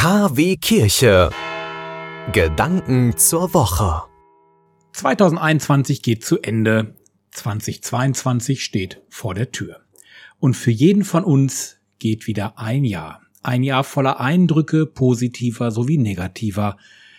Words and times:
KW 0.00 0.56
Kirche. 0.58 1.30
Gedanken 2.32 3.16
zur 3.16 3.52
Woche. 3.52 4.04
2021 4.92 6.02
geht 6.02 6.24
zu 6.24 6.38
Ende. 6.40 6.94
2022 7.32 8.62
steht 8.62 9.02
vor 9.08 9.34
der 9.34 9.50
Tür. 9.50 9.80
Und 10.38 10.54
für 10.54 10.70
jeden 10.70 11.02
von 11.02 11.24
uns 11.24 11.80
geht 11.98 12.28
wieder 12.28 12.60
ein 12.60 12.84
Jahr. 12.84 13.22
Ein 13.42 13.64
Jahr 13.64 13.82
voller 13.82 14.20
Eindrücke, 14.20 14.86
positiver 14.86 15.72
sowie 15.72 15.98
negativer, 15.98 16.76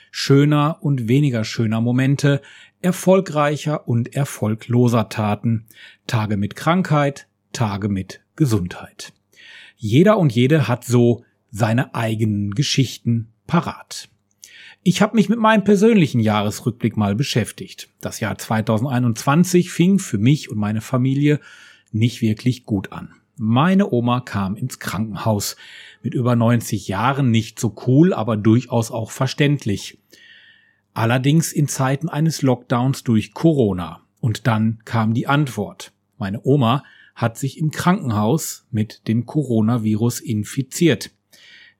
schöner 0.09 0.77
und 0.79 1.09
weniger 1.09 1.43
schöner 1.43 1.81
Momente, 1.81 2.41
erfolgreicher 2.79 3.89
und 3.89 4.15
erfolgloser 4.15 5.09
Taten, 5.09 5.65
Tage 6.07 6.37
mit 6.37 6.55
Krankheit, 6.55 7.27
Tage 7.51 7.89
mit 7.89 8.21
Gesundheit. 8.37 9.11
Jeder 9.75 10.17
und 10.17 10.33
jede 10.33 10.69
hat 10.69 10.85
so 10.85 11.25
seine 11.51 11.95
eigenen 11.95 12.51
Geschichten 12.51 13.33
parat. 13.47 14.09
Ich 14.81 15.01
habe 15.01 15.15
mich 15.15 15.27
mit 15.27 15.39
meinem 15.39 15.63
persönlichen 15.63 16.19
Jahresrückblick 16.19 16.95
mal 16.95 17.15
beschäftigt. 17.15 17.89
Das 17.99 18.19
Jahr 18.19 18.37
2021 18.37 19.71
fing 19.71 19.99
für 19.99 20.17
mich 20.17 20.49
und 20.49 20.57
meine 20.57 20.81
Familie 20.81 21.39
nicht 21.91 22.21
wirklich 22.21 22.65
gut 22.65 22.91
an. 22.91 23.13
Meine 23.35 23.91
Oma 23.91 24.21
kam 24.21 24.55
ins 24.55 24.79
Krankenhaus. 24.79 25.55
Mit 26.01 26.13
über 26.13 26.35
90 26.35 26.87
Jahren 26.87 27.31
nicht 27.31 27.59
so 27.59 27.75
cool, 27.87 28.13
aber 28.13 28.37
durchaus 28.37 28.91
auch 28.91 29.11
verständlich. 29.11 29.97
Allerdings 30.93 31.51
in 31.51 31.67
Zeiten 31.67 32.09
eines 32.09 32.41
Lockdowns 32.41 33.03
durch 33.03 33.33
Corona. 33.33 34.01
Und 34.19 34.47
dann 34.47 34.79
kam 34.85 35.13
die 35.13 35.27
Antwort. 35.27 35.93
Meine 36.17 36.41
Oma 36.43 36.83
hat 37.15 37.37
sich 37.37 37.57
im 37.57 37.71
Krankenhaus 37.71 38.65
mit 38.71 39.07
dem 39.07 39.25
Coronavirus 39.25 40.19
infiziert. 40.19 41.11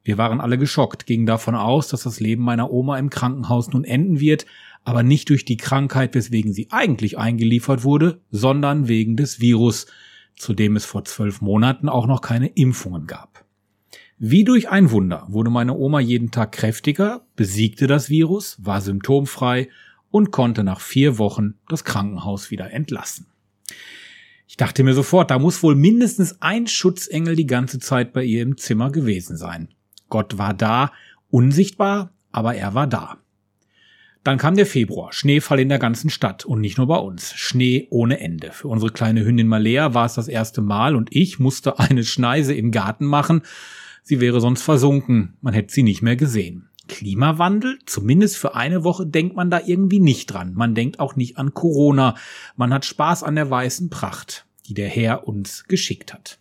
Wir 0.03 0.17
waren 0.17 0.41
alle 0.41 0.57
geschockt, 0.57 1.05
gingen 1.05 1.25
davon 1.25 1.55
aus, 1.55 1.89
dass 1.89 2.03
das 2.03 2.19
Leben 2.19 2.43
meiner 2.43 2.71
Oma 2.71 2.97
im 2.97 3.09
Krankenhaus 3.09 3.69
nun 3.69 3.83
enden 3.83 4.19
wird, 4.19 4.45
aber 4.83 5.03
nicht 5.03 5.29
durch 5.29 5.45
die 5.45 5.57
Krankheit, 5.57 6.15
weswegen 6.15 6.53
sie 6.53 6.67
eigentlich 6.71 7.17
eingeliefert 7.17 7.83
wurde, 7.83 8.21
sondern 8.31 8.87
wegen 8.87 9.17
des 9.17 9.39
Virus, 9.39 9.87
zu 10.35 10.53
dem 10.53 10.75
es 10.75 10.85
vor 10.85 11.03
zwölf 11.03 11.41
Monaten 11.41 11.89
auch 11.89 12.07
noch 12.07 12.21
keine 12.21 12.47
Impfungen 12.47 13.07
gab. 13.07 13.45
Wie 14.17 14.43
durch 14.43 14.69
ein 14.69 14.91
Wunder 14.91 15.25
wurde 15.29 15.49
meine 15.49 15.75
Oma 15.75 15.99
jeden 15.99 16.31
Tag 16.31 16.51
kräftiger, 16.51 17.25
besiegte 17.35 17.87
das 17.87 18.09
Virus, 18.09 18.57
war 18.59 18.81
symptomfrei 18.81 19.69
und 20.11 20.31
konnte 20.31 20.63
nach 20.63 20.81
vier 20.81 21.17
Wochen 21.17 21.55
das 21.67 21.83
Krankenhaus 21.83 22.51
wieder 22.51 22.71
entlassen. 22.71 23.27
Ich 24.47 24.57
dachte 24.57 24.83
mir 24.83 24.93
sofort, 24.93 25.29
da 25.31 25.39
muss 25.39 25.61
wohl 25.61 25.75
mindestens 25.75 26.41
ein 26.41 26.67
Schutzengel 26.67 27.35
die 27.35 27.45
ganze 27.45 27.79
Zeit 27.79 28.11
bei 28.11 28.23
ihr 28.23 28.41
im 28.41 28.57
Zimmer 28.57 28.91
gewesen 28.91 29.37
sein. 29.37 29.69
Gott 30.09 30.37
war 30.37 30.53
da, 30.53 30.91
unsichtbar, 31.29 32.11
aber 32.31 32.55
er 32.55 32.73
war 32.73 32.87
da. 32.87 33.17
Dann 34.23 34.37
kam 34.37 34.55
der 34.55 34.65
Februar, 34.65 35.13
Schneefall 35.13 35.59
in 35.59 35.69
der 35.69 35.79
ganzen 35.79 36.09
Stadt 36.09 36.45
und 36.45 36.59
nicht 36.59 36.77
nur 36.77 36.87
bei 36.87 36.97
uns, 36.97 37.33
Schnee 37.33 37.87
ohne 37.89 38.19
Ende. 38.19 38.51
Für 38.51 38.67
unsere 38.67 38.91
kleine 38.91 39.23
Hündin 39.23 39.47
Malea 39.47 39.93
war 39.93 40.05
es 40.05 40.15
das 40.15 40.27
erste 40.27 40.61
Mal 40.61 40.95
und 40.95 41.09
ich 41.11 41.39
musste 41.39 41.79
eine 41.79 42.03
Schneise 42.03 42.53
im 42.53 42.71
Garten 42.71 43.05
machen. 43.05 43.43
Sie 44.03 44.19
wäre 44.19 44.41
sonst 44.41 44.61
versunken, 44.61 45.37
man 45.41 45.53
hätte 45.53 45.73
sie 45.73 45.83
nicht 45.83 46.01
mehr 46.01 46.15
gesehen. 46.15 46.69
Klimawandel? 46.89 47.79
Zumindest 47.85 48.37
für 48.37 48.55
eine 48.55 48.83
Woche 48.83 49.05
denkt 49.05 49.35
man 49.35 49.49
da 49.49 49.61
irgendwie 49.65 49.99
nicht 49.99 50.33
dran. 50.33 50.53
Man 50.53 50.75
denkt 50.75 50.99
auch 50.99 51.15
nicht 51.15 51.37
an 51.37 51.53
Corona. 51.53 52.15
Man 52.57 52.73
hat 52.73 52.83
Spaß 52.83 53.23
an 53.23 53.35
der 53.35 53.49
weißen 53.49 53.89
Pracht, 53.89 54.45
die 54.67 54.73
der 54.73 54.89
Herr 54.89 55.27
uns 55.27 55.65
geschickt 55.65 56.13
hat. 56.13 56.38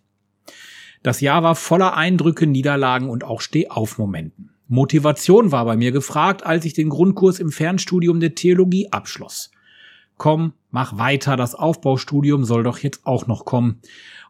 Das 1.02 1.20
Jahr 1.20 1.42
war 1.42 1.54
voller 1.54 1.96
Eindrücke, 1.96 2.46
Niederlagen 2.46 3.08
und 3.08 3.24
auch 3.24 3.40
Stehaufmomenten. 3.40 4.50
Motivation 4.68 5.50
war 5.50 5.64
bei 5.64 5.76
mir 5.76 5.92
gefragt, 5.92 6.44
als 6.44 6.64
ich 6.64 6.74
den 6.74 6.90
Grundkurs 6.90 7.38
im 7.38 7.50
Fernstudium 7.50 8.20
der 8.20 8.34
Theologie 8.34 8.92
abschloss. 8.92 9.50
Komm, 10.18 10.52
mach 10.70 10.98
weiter, 10.98 11.36
das 11.36 11.54
Aufbaustudium 11.54 12.44
soll 12.44 12.64
doch 12.64 12.78
jetzt 12.78 13.06
auch 13.06 13.26
noch 13.26 13.44
kommen. 13.44 13.80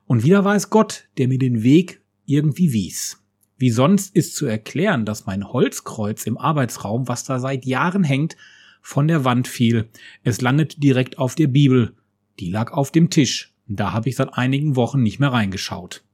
Und 0.06 0.22
wieder 0.22 0.44
war 0.44 0.54
es 0.54 0.70
Gott, 0.70 1.08
der 1.16 1.28
mir 1.28 1.38
den 1.38 1.62
Weg 1.62 2.02
irgendwie 2.26 2.72
wies. 2.72 3.22
Wie 3.56 3.70
sonst 3.70 4.14
ist 4.14 4.36
zu 4.36 4.46
erklären, 4.46 5.04
dass 5.04 5.26
mein 5.26 5.52
Holzkreuz 5.52 6.24
im 6.24 6.38
Arbeitsraum, 6.38 7.08
was 7.08 7.24
da 7.24 7.40
seit 7.40 7.64
Jahren 7.64 8.04
hängt, 8.04 8.36
von 8.80 9.08
der 9.08 9.24
Wand 9.24 9.48
fiel. 9.48 9.88
Es 10.22 10.40
landete 10.40 10.78
direkt 10.78 11.18
auf 11.18 11.34
der 11.34 11.48
Bibel. 11.48 11.94
Die 12.38 12.50
lag 12.50 12.72
auf 12.72 12.92
dem 12.92 13.10
Tisch. 13.10 13.52
Da 13.66 13.92
habe 13.92 14.08
ich 14.08 14.16
seit 14.16 14.34
einigen 14.34 14.76
Wochen 14.76 15.02
nicht 15.02 15.18
mehr 15.18 15.32
reingeschaut. 15.32 16.04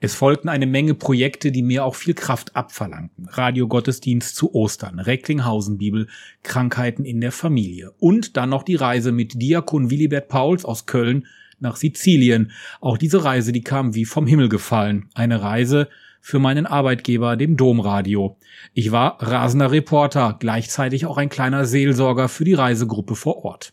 Es 0.00 0.14
folgten 0.14 0.48
eine 0.48 0.66
Menge 0.66 0.94
Projekte, 0.94 1.50
die 1.50 1.62
mir 1.62 1.84
auch 1.84 1.96
viel 1.96 2.14
Kraft 2.14 2.54
abverlangten. 2.54 3.28
Radiogottesdienst 3.28 4.36
zu 4.36 4.54
Ostern, 4.54 5.00
Recklinghausen-Bibel, 5.00 6.06
Krankheiten 6.44 7.04
in 7.04 7.20
der 7.20 7.32
Familie 7.32 7.92
und 7.98 8.36
dann 8.36 8.50
noch 8.50 8.62
die 8.62 8.76
Reise 8.76 9.10
mit 9.10 9.42
Diakon 9.42 9.90
Willibert 9.90 10.28
Pauls 10.28 10.64
aus 10.64 10.86
Köln 10.86 11.26
nach 11.58 11.74
Sizilien. 11.74 12.52
Auch 12.80 12.96
diese 12.96 13.24
Reise, 13.24 13.50
die 13.50 13.62
kam 13.62 13.96
wie 13.96 14.04
vom 14.04 14.28
Himmel 14.28 14.48
gefallen. 14.48 15.08
Eine 15.14 15.42
Reise 15.42 15.88
für 16.20 16.38
meinen 16.38 16.66
Arbeitgeber, 16.66 17.36
dem 17.36 17.56
Domradio. 17.56 18.36
Ich 18.74 18.92
war 18.92 19.20
rasender 19.20 19.72
Reporter, 19.72 20.36
gleichzeitig 20.38 21.06
auch 21.06 21.16
ein 21.16 21.28
kleiner 21.28 21.64
Seelsorger 21.64 22.28
für 22.28 22.44
die 22.44 22.54
Reisegruppe 22.54 23.16
vor 23.16 23.44
Ort. 23.44 23.72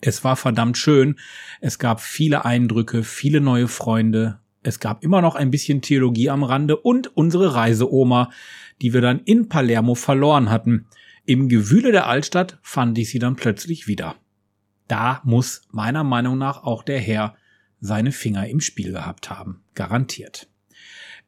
Es 0.00 0.24
war 0.24 0.34
verdammt 0.34 0.78
schön. 0.78 1.16
Es 1.60 1.78
gab 1.78 2.00
viele 2.00 2.44
Eindrücke, 2.44 3.04
viele 3.04 3.40
neue 3.40 3.68
Freunde 3.68 4.40
es 4.68 4.80
gab 4.80 5.02
immer 5.02 5.20
noch 5.22 5.34
ein 5.34 5.50
bisschen 5.50 5.82
Theologie 5.82 6.30
am 6.30 6.44
Rande 6.44 6.76
und 6.76 7.16
unsere 7.16 7.54
Reiseoma, 7.54 8.30
die 8.80 8.92
wir 8.92 9.00
dann 9.00 9.20
in 9.20 9.48
Palermo 9.48 9.94
verloren 9.94 10.50
hatten. 10.50 10.86
Im 11.24 11.48
Gewühle 11.48 11.92
der 11.92 12.06
Altstadt 12.06 12.58
fand 12.62 12.96
ich 12.98 13.10
sie 13.10 13.18
dann 13.18 13.36
plötzlich 13.36 13.88
wieder. 13.88 14.14
Da 14.86 15.20
muss 15.24 15.62
meiner 15.70 16.04
Meinung 16.04 16.38
nach 16.38 16.62
auch 16.62 16.82
der 16.82 17.00
Herr 17.00 17.34
seine 17.80 18.12
Finger 18.12 18.48
im 18.48 18.60
Spiel 18.60 18.92
gehabt 18.92 19.30
haben. 19.30 19.62
Garantiert. 19.74 20.48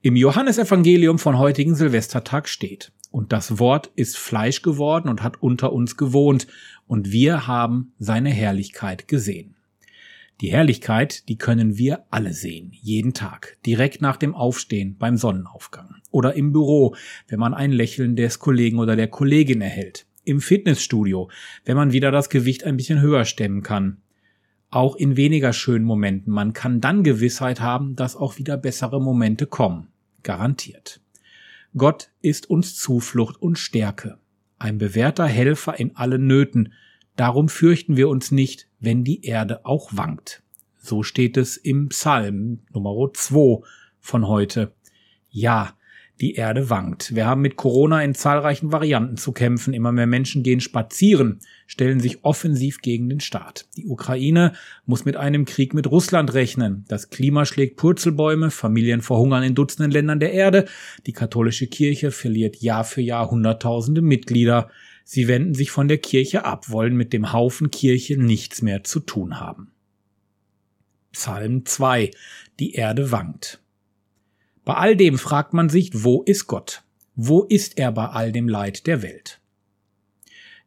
Im 0.03 0.17
Johannesevangelium 0.17 1.19
von 1.19 1.39
heutigen 1.39 1.75
Silvestertag 1.75 2.49
steht, 2.49 2.93
und 3.11 3.33
das 3.33 3.59
Wort 3.59 3.91
ist 3.97 4.17
Fleisch 4.17 4.63
geworden 4.63 5.09
und 5.09 5.23
hat 5.23 5.43
unter 5.43 5.73
uns 5.73 5.97
gewohnt, 5.97 6.47
und 6.87 7.13
wir 7.13 7.47
haben 7.47 7.93
seine 7.99 8.31
Herrlichkeit 8.31 9.09
gesehen. 9.09 9.57
Die 10.41 10.53
Herrlichkeit, 10.53 11.29
die 11.29 11.37
können 11.37 11.77
wir 11.77 12.05
alle 12.11 12.33
sehen, 12.33 12.71
jeden 12.73 13.13
Tag, 13.13 13.59
direkt 13.67 14.01
nach 14.01 14.17
dem 14.17 14.35
Aufstehen 14.35 14.97
beim 14.97 15.19
Sonnenaufgang 15.19 15.97
oder 16.11 16.35
im 16.35 16.53
Büro, 16.53 16.97
wenn 17.29 17.39
man 17.39 17.53
ein 17.53 17.73
Lächeln 17.73 18.17
des 18.17 18.39
Kollegen 18.39 18.79
oder 18.79 18.97
der 18.97 19.09
Kollegin 19.09 19.61
erhält, 19.61 20.07
im 20.25 20.41
Fitnessstudio, 20.41 21.31
wenn 21.67 21.77
man 21.77 21.93
wieder 21.93 22.11
das 22.11 22.31
Gewicht 22.31 22.65
ein 22.65 22.79
bisschen 22.79 23.03
höher 23.03 23.27
stemmen 23.27 23.63
kann. 23.63 23.99
Auch 24.71 24.97
in 24.97 25.19
weniger 25.19 25.53
schönen 25.53 25.85
Momenten, 25.85 26.33
man 26.33 26.55
kann 26.55 26.81
dann 26.81 27.05
Gewissheit 27.05 27.61
haben, 27.61 27.95
dass 27.95 28.17
auch 28.17 28.39
wieder 28.39 28.57
bessere 28.57 29.01
Momente 29.01 29.47
kommen. 29.47 29.89
Garantiert. 30.23 31.03
Gott 31.77 32.11
ist 32.23 32.49
uns 32.49 32.77
Zuflucht 32.77 33.41
und 33.43 33.59
Stärke, 33.59 34.19
ein 34.59 34.79
bewährter 34.79 35.27
Helfer 35.27 35.79
in 35.79 35.97
allen 35.97 36.27
Nöten, 36.27 36.73
Darum 37.21 37.51
fürchten 37.51 37.99
wir 37.99 38.09
uns 38.09 38.31
nicht, 38.31 38.67
wenn 38.79 39.05
die 39.05 39.27
Erde 39.27 39.67
auch 39.67 39.91
wankt. 39.93 40.43
So 40.79 41.03
steht 41.03 41.37
es 41.37 41.59
im 41.59 41.91
Psalm 41.91 42.61
Nummer 42.73 42.97
2 43.13 43.61
von 43.99 44.27
heute. 44.27 44.73
Ja, 45.29 45.75
die 46.23 46.37
Erde 46.37 46.71
wankt. 46.71 47.15
Wir 47.15 47.27
haben 47.27 47.43
mit 47.43 47.57
Corona 47.57 48.03
in 48.03 48.15
zahlreichen 48.15 48.73
Varianten 48.73 49.19
zu 49.19 49.33
kämpfen. 49.33 49.75
Immer 49.75 49.93
mehr 49.93 50.07
Menschen 50.07 50.43
gehen 50.43 50.61
spazieren, 50.61 51.41
stellen 51.67 52.01
sich 52.01 52.25
offensiv 52.25 52.81
gegen 52.81 53.11
den 53.11 53.21
Staat. 53.21 53.67
Die 53.77 53.87
Ukraine 53.87 54.55
muss 54.87 55.05
mit 55.05 55.19
einem 55.19 55.45
Krieg 55.45 55.75
mit 55.75 55.91
Russland 55.91 56.33
rechnen. 56.33 56.87
Das 56.89 57.11
Klima 57.11 57.45
schlägt 57.45 57.77
Purzelbäume, 57.77 58.51
Familien 58.51 59.03
verhungern 59.03 59.43
in 59.43 59.55
Dutzenden 59.55 59.93
Ländern 59.93 60.21
der 60.21 60.33
Erde. 60.33 60.65
Die 61.05 61.13
katholische 61.13 61.67
Kirche 61.67 62.13
verliert 62.13 62.63
Jahr 62.63 62.85
für 62.85 63.03
Jahr 63.03 63.31
Hunderttausende 63.31 64.01
Mitglieder. 64.01 64.71
Sie 65.13 65.27
wenden 65.27 65.55
sich 65.55 65.73
von 65.73 65.89
der 65.89 65.99
Kirche 65.99 66.45
ab, 66.45 66.71
wollen 66.71 66.95
mit 66.95 67.13
dem 67.13 67.33
Haufen 67.33 67.73
Kirche 67.73 68.17
nichts 68.17 68.63
mehr 68.63 68.85
zu 68.85 69.01
tun 69.01 69.41
haben. 69.41 69.73
Psalm 71.11 71.67
2 71.67 72.13
Die 72.61 72.75
Erde 72.75 73.11
wankt. 73.11 73.61
Bei 74.65 74.75
all 74.75 74.95
dem 74.95 75.19
fragt 75.19 75.53
man 75.53 75.69
sich, 75.69 76.05
wo 76.05 76.23
ist 76.23 76.47
Gott? 76.47 76.85
Wo 77.17 77.43
ist 77.43 77.77
er 77.77 77.91
bei 77.91 78.07
all 78.07 78.31
dem 78.31 78.49
Leid 78.49 78.87
der 78.87 79.03
Welt? 79.03 79.41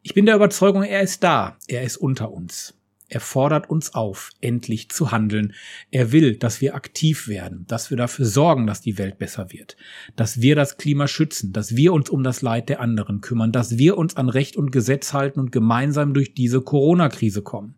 Ich 0.02 0.12
bin 0.12 0.26
der 0.26 0.36
Überzeugung, 0.36 0.82
er 0.82 1.00
ist 1.00 1.22
da, 1.22 1.56
er 1.66 1.82
ist 1.82 1.96
unter 1.96 2.30
uns. 2.30 2.74
Er 3.08 3.20
fordert 3.20 3.68
uns 3.68 3.94
auf, 3.94 4.30
endlich 4.40 4.88
zu 4.88 5.12
handeln. 5.12 5.54
Er 5.90 6.10
will, 6.10 6.36
dass 6.36 6.60
wir 6.60 6.74
aktiv 6.74 7.28
werden, 7.28 7.66
dass 7.68 7.90
wir 7.90 7.96
dafür 7.96 8.24
sorgen, 8.24 8.66
dass 8.66 8.80
die 8.80 8.96
Welt 8.96 9.18
besser 9.18 9.52
wird, 9.52 9.76
dass 10.16 10.40
wir 10.40 10.56
das 10.56 10.78
Klima 10.78 11.06
schützen, 11.06 11.52
dass 11.52 11.76
wir 11.76 11.92
uns 11.92 12.08
um 12.08 12.22
das 12.22 12.40
Leid 12.40 12.68
der 12.68 12.80
anderen 12.80 13.20
kümmern, 13.20 13.52
dass 13.52 13.76
wir 13.76 13.98
uns 13.98 14.16
an 14.16 14.28
Recht 14.28 14.56
und 14.56 14.72
Gesetz 14.72 15.12
halten 15.12 15.38
und 15.38 15.52
gemeinsam 15.52 16.14
durch 16.14 16.34
diese 16.34 16.62
Corona-Krise 16.62 17.42
kommen. 17.42 17.74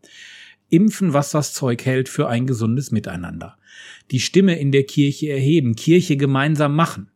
Impfen, 0.69 1.12
was 1.12 1.31
das 1.31 1.52
Zeug 1.52 1.84
hält 1.84 2.08
für 2.08 2.28
ein 2.28 2.46
gesundes 2.46 2.90
Miteinander. 2.90 3.56
Die 4.11 4.20
Stimme 4.20 4.58
in 4.58 4.73
der 4.73 4.84
Kirche 4.84 5.28
erheben, 5.31 5.76
Kirche 5.76 6.17
gemeinsam 6.17 6.75
machen. 6.75 7.11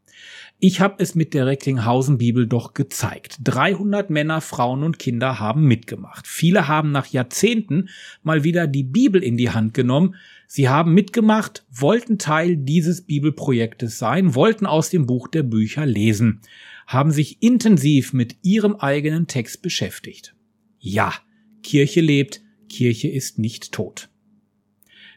Ich 0.63 0.83
habe 0.83 1.03
es 1.03 1.15
mit 1.15 1.33
der 1.33 1.47
Recklinghausen 1.47 2.19
Bibel 2.19 2.47
doch 2.47 2.75
gezeigt. 2.75 3.39
300 3.45 4.11
Männer, 4.11 4.43
Frauen 4.43 4.83
und 4.83 4.99
Kinder 4.99 5.41
haben 5.41 5.65
mitgemacht. 5.65 6.27
Viele 6.27 6.69
haben 6.69 6.93
nach 6.93 7.07
Jahrzehnten 7.07 7.89
mal 8.23 8.45
wieder 8.45 8.67
die 8.67 8.83
Bibel 8.83 9.23
in 9.23 9.39
die 9.39 9.49
Hand 9.49 9.73
genommen. 9.73 10.17
Sie 10.47 10.69
haben 10.69 10.93
mitgemacht, 10.93 11.65
wollten 11.71 12.19
Teil 12.19 12.59
dieses 12.59 13.01
Bibelprojektes 13.07 13.99
sein, 13.99 14.35
wollten 14.35 14.67
aus 14.67 14.91
dem 14.91 15.07
Buch 15.07 15.29
der 15.29 15.45
Bücher 15.45 15.87
lesen, 15.87 16.43
haben 16.87 17.11
sich 17.11 17.43
intensiv 17.43 18.13
mit 18.13 18.37
ihrem 18.43 18.77
eigenen 18.77 19.29
Text 19.29 19.63
beschäftigt. 19.63 20.35
Ja, 20.79 21.15
Kirche 21.63 22.03
lebt, 22.03 22.43
Kirche 22.69 23.09
ist 23.09 23.39
nicht 23.39 23.73
tot. 23.73 24.11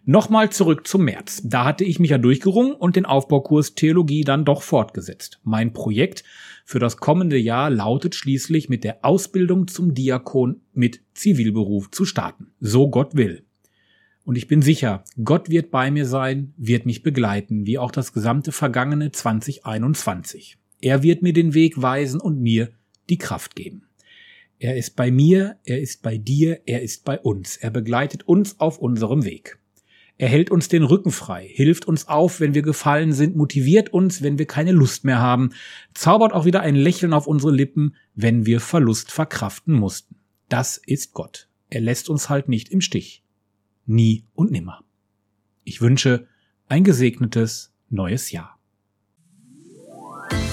Nochmal 0.06 0.50
zurück 0.50 0.86
zum 0.86 1.06
März. 1.06 1.42
Da 1.46 1.64
hatte 1.64 1.86
ich 1.86 1.98
mich 1.98 2.10
ja 2.10 2.18
durchgerungen 2.18 2.74
und 2.74 2.98
den 2.98 3.06
Aufbaukurs 3.06 3.74
Theologie 3.74 4.26
dann 4.26 4.44
doch 4.44 4.62
fortgesetzt. 4.62 5.40
Mein 5.44 5.72
Projekt 5.72 6.26
für 6.66 6.80
das 6.80 6.98
kommende 6.98 7.38
Jahr 7.38 7.70
lautet 7.70 8.14
schließlich 8.14 8.68
mit 8.68 8.84
der 8.84 9.06
Ausbildung 9.06 9.70
zum 9.70 9.94
Diakon 9.94 10.60
mit 10.74 11.00
Zivilberuf 11.14 11.90
zu 11.90 12.04
starten. 12.04 12.48
So 12.60 12.90
Gott 12.90 13.16
will. 13.16 13.46
Und 14.26 14.38
ich 14.38 14.50
bin 14.50 14.62
sicher, 14.62 15.06
Gott 15.24 15.50
wird 15.50 15.72
bei 15.72 15.90
mir 15.90 16.06
sein, 16.06 16.54
wird 16.58 16.86
mich 16.86 17.02
begleiten, 17.02 17.66
wie 17.66 17.78
auch 17.78 17.92
das 17.92 18.12
gesamte 18.12 18.52
vergangene 18.52 19.14
2021. 19.14 20.58
Er 20.82 21.02
wird 21.02 21.22
mir 21.22 21.32
den 21.32 21.54
Weg 21.54 21.82
weisen 21.82 22.20
und 22.20 22.42
mir 22.42 22.72
die 23.10 23.18
Kraft 23.18 23.56
geben. 23.56 23.88
Er 24.60 24.76
ist 24.76 24.98
bei 24.98 25.12
mir, 25.12 25.60
er 25.64 25.80
ist 25.80 26.02
bei 26.02 26.18
dir, 26.18 26.60
er 26.66 26.82
ist 26.82 27.06
bei 27.06 27.20
uns. 27.20 27.56
Er 27.56 27.70
begleitet 27.70 28.28
uns 28.28 28.60
auf 28.60 28.80
unserem 28.80 29.24
Weg. 29.24 29.60
Er 30.18 30.30
hält 30.30 30.52
uns 30.52 30.68
den 30.68 30.84
Rücken 30.84 31.12
frei, 31.12 31.48
hilft 31.52 31.86
uns 31.86 32.08
auf, 32.08 32.40
wenn 32.40 32.54
wir 32.54 32.62
gefallen 32.62 33.14
sind, 33.14 33.36
motiviert 33.36 33.90
uns, 33.90 34.22
wenn 34.22 34.38
wir 34.38 34.46
keine 34.46 34.72
Lust 34.72 35.06
mehr 35.06 35.20
haben, 35.20 35.52
zaubert 35.94 36.34
auch 36.34 36.46
wieder 36.46 36.62
ein 36.62 36.76
Lächeln 36.76 37.14
auf 37.14 37.28
unsere 37.28 37.52
Lippen, 37.52 37.96
wenn 38.14 38.46
wir 38.46 38.60
Verlust 38.60 39.12
verkraften 39.12 39.74
mussten. 39.74 40.16
Das 40.50 40.78
ist 40.78 41.14
Gott. 41.14 41.50
Er 41.70 41.82
lässt 41.82 42.10
uns 42.10 42.30
halt 42.30 42.48
nicht 42.48 42.70
im 42.70 42.82
Stich. 42.82 43.24
Nie 43.86 44.26
und 44.34 44.52
nimmer. 44.52 44.84
Ich 45.64 45.82
wünsche 45.82 46.28
ein 46.68 46.84
gesegnetes 46.84 47.74
neues 47.90 48.32
Jahr. 48.32 48.60